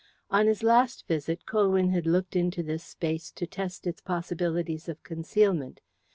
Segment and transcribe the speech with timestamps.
[0.31, 5.03] On his last visit Colwyn had looked into this space to test its possibilities of
[5.03, 5.79] concealment.